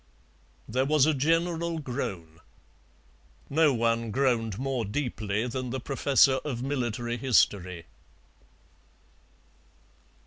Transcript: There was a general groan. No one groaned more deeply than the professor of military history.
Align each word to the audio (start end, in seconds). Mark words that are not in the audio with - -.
There 0.67 0.83
was 0.87 1.05
a 1.05 1.13
general 1.13 1.77
groan. 1.77 2.39
No 3.51 3.71
one 3.71 4.09
groaned 4.09 4.57
more 4.57 4.83
deeply 4.83 5.45
than 5.45 5.69
the 5.69 5.79
professor 5.79 6.37
of 6.43 6.63
military 6.63 7.17
history. 7.17 7.85